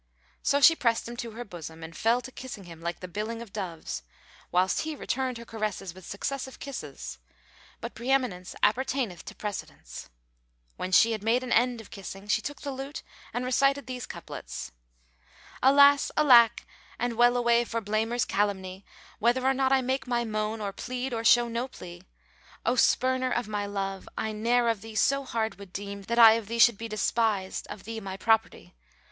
[0.41, 3.39] So she pressed him to her bosom and fell to kissing him like the billing
[3.39, 4.01] of doves,
[4.51, 7.19] whilst he returned her caresses with successive kisses;
[7.81, 10.09] but preeminence appertaineth to precedence.[FN#437]
[10.77, 14.07] When she had made an end of kissing, she took the lute and recited these
[14.07, 14.71] couplets,
[15.61, 16.65] "Alas, alack
[16.97, 18.83] and well away for blamer's calumny!
[19.01, 22.01] * Whether or not I make my moan or plead or show no plea:
[22.65, 26.17] O spurner of my love I ne'er of thee so hard would deem * That
[26.17, 28.73] I of thee should be despised, of thee my property.